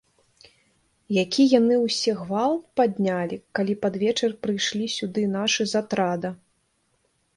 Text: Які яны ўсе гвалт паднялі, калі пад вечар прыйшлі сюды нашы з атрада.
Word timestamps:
Які 1.23 1.43
яны 1.59 1.75
ўсе 1.81 2.11
гвалт 2.23 2.63
паднялі, 2.81 3.37
калі 3.59 3.73
пад 3.83 3.93
вечар 4.07 4.31
прыйшлі 4.47 4.85
сюды 4.97 5.21
нашы 5.39 5.61
з 5.75 5.83
атрада. 5.83 6.29